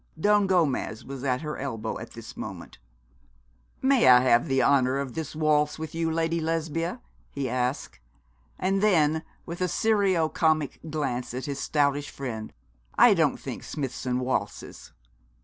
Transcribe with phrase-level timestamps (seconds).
[0.19, 2.79] Don Gomez was at her elbow at this moment
[3.83, 7.99] 'May I have the honour of this waltz with you, Lady Lesbia?' he asked;
[8.57, 12.51] and then with a serio comic glance at his stoutish friend,
[12.97, 14.91] 'I don't think Smithson waltzes?'